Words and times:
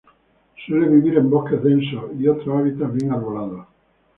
Suele 0.65 0.87
vivir 0.87 1.15
en 1.19 1.29
bosques 1.29 1.61
densos 1.61 2.05
y 2.17 2.27
otros 2.27 2.57
hábitats 2.57 2.91
bien 2.91 3.11
arbolados. 3.11 3.67